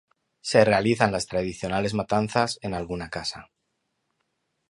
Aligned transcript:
Se 0.41 0.65
realizan 0.65 1.11
las 1.11 1.27
tradicionales 1.27 1.93
matanzas 1.93 2.57
en 2.63 2.73
alguna 2.73 3.11
casa. 3.11 3.51